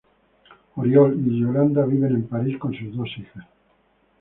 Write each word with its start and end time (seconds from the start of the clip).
Oriol 0.77 1.15
y 1.27 1.41
Yolanda 1.41 1.85
viven 1.85 2.15
en 2.15 2.27
París 2.27 2.57
con 2.57 2.73
sus 2.73 2.95
dos 2.97 3.07
hijas. 3.19 3.45